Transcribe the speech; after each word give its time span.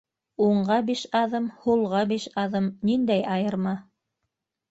Уңға 0.43 0.75
биш 0.87 1.01
аҙым, 1.19 1.49
һулға 1.65 2.01
биш 2.13 2.25
аҙым- 2.43 2.71
ниндәй 2.91 3.23
айырма? 3.35 3.75